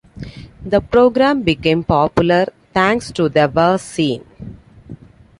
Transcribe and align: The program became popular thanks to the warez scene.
The 0.65 0.81
program 0.81 1.43
became 1.43 1.83
popular 1.83 2.47
thanks 2.73 3.11
to 3.11 3.29
the 3.29 3.47
warez 3.47 3.81
scene. 3.83 4.25